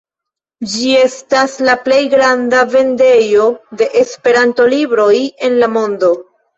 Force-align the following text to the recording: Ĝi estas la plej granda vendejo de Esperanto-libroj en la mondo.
Ĝi 0.69 0.93
estas 1.01 1.57
la 1.67 1.75
plej 1.83 2.01
granda 2.15 2.65
vendejo 2.73 3.47
de 3.83 3.93
Esperanto-libroj 4.05 5.17
en 5.49 5.65
la 5.65 5.75
mondo. 5.81 6.17